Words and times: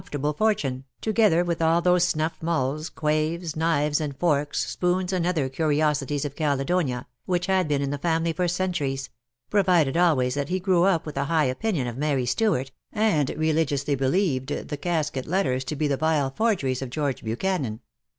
fortable 0.03 0.35
fortune, 0.35 0.83
together 0.99 1.43
with 1.43 1.61
all 1.61 1.79
those 1.79 2.03
snuff 2.07 2.41
mulls, 2.41 2.89
quaighs, 2.89 3.55
knives 3.55 4.01
and 4.01 4.17
forks, 4.17 4.67
spoons, 4.67 5.13
and 5.13 5.27
other 5.27 5.47
curi 5.47 5.77
osities 5.77 6.25
of 6.25 6.35
Caledonia, 6.35 7.05
which 7.27 7.45
had 7.45 7.67
been 7.67 7.83
in 7.83 7.91
the 7.91 7.99
family 7.99 8.33
for 8.33 8.47
centuries— 8.47 9.11
provided 9.51 9.95
always 9.95 10.33
that 10.33 10.49
he 10.49 10.59
grew 10.59 10.85
up 10.85 11.05
with 11.05 11.17
a 11.17 11.25
high 11.25 11.45
opinion 11.45 11.85
of 11.85 11.97
Mary 11.97 12.25
Stuart, 12.25 12.71
and 12.91 13.29
religiously 13.37 13.93
believed 13.93 14.47
the 14.47 14.75
casket 14.75 15.27
letters 15.27 15.63
to 15.65 15.75
be 15.75 15.87
the 15.87 15.97
vile 15.97 16.31
forgeries 16.31 16.81
of 16.81 16.89
George 16.89 17.23
Buchanan. 17.23 17.79